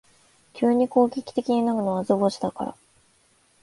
[0.55, 2.75] 急に攻撃的になるのは図星だから